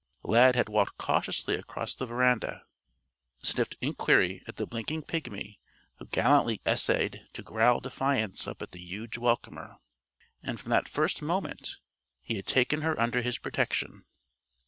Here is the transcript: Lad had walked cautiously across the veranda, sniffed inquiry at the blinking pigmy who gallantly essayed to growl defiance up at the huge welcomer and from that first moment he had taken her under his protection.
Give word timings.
Lad 0.23 0.55
had 0.55 0.67
walked 0.67 0.97
cautiously 0.97 1.53
across 1.53 1.93
the 1.93 2.07
veranda, 2.07 2.63
sniffed 3.43 3.77
inquiry 3.81 4.41
at 4.47 4.55
the 4.55 4.65
blinking 4.65 5.03
pigmy 5.03 5.59
who 5.97 6.07
gallantly 6.07 6.59
essayed 6.65 7.27
to 7.33 7.43
growl 7.43 7.79
defiance 7.79 8.47
up 8.47 8.63
at 8.63 8.71
the 8.71 8.79
huge 8.79 9.19
welcomer 9.19 9.77
and 10.41 10.59
from 10.59 10.71
that 10.71 10.89
first 10.89 11.21
moment 11.21 11.77
he 12.23 12.35
had 12.35 12.47
taken 12.47 12.81
her 12.81 12.99
under 12.99 13.21
his 13.21 13.37
protection. 13.37 14.03